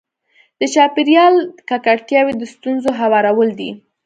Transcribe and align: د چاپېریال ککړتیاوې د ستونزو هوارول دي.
د 0.59 0.61
چاپېریال 0.73 1.35
ککړتیاوې 1.69 2.33
د 2.37 2.43
ستونزو 2.53 2.89
هوارول 2.99 3.49
دي. 3.59 3.71